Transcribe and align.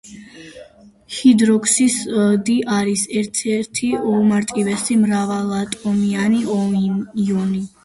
ჰიდროქსიდი 1.17 2.55
არის 2.79 3.05
ერთ 3.21 3.43
ერთი 3.59 3.91
უმარტივესი 4.15 4.99
მრავალატომიანი 5.05 6.43
იონი. 7.29 7.65